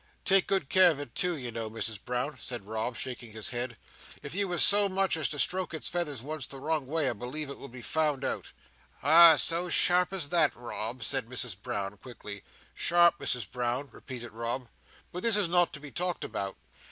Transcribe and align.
"Take 0.25 0.47
good 0.47 0.67
care 0.67 0.89
of 0.89 0.99
it 0.99 1.13
too, 1.13 1.37
you 1.37 1.51
know, 1.51 1.69
Mrs 1.69 2.03
Brown," 2.03 2.35
said 2.39 2.65
Rob, 2.65 2.97
shaking 2.97 3.33
his 3.33 3.49
head. 3.49 3.77
"If 4.23 4.33
you 4.33 4.47
was 4.47 4.63
so 4.63 4.89
much 4.89 5.15
as 5.15 5.29
to 5.29 5.37
stroke 5.37 5.75
its 5.75 5.87
feathers 5.89 6.23
once 6.23 6.47
the 6.47 6.59
wrong 6.59 6.87
way, 6.87 7.07
I 7.07 7.13
believe 7.13 7.51
it 7.51 7.59
would 7.59 7.71
be 7.71 7.83
found 7.83 8.25
out." 8.25 8.51
"Ah, 9.03 9.35
so 9.35 9.69
sharp 9.69 10.11
as 10.11 10.29
that, 10.29 10.55
Rob?" 10.55 11.03
said 11.03 11.27
Mrs 11.27 11.55
Brown, 11.55 11.97
quickly. 11.97 12.41
"Sharp, 12.73 13.19
Misses 13.19 13.45
Brown!" 13.45 13.89
repeated 13.91 14.31
Rob. 14.31 14.69
"But 15.11 15.21
this 15.21 15.37
is 15.37 15.47
not 15.47 15.71
to 15.73 15.79
be 15.79 15.91
talked 15.91 16.23
about." 16.23 16.57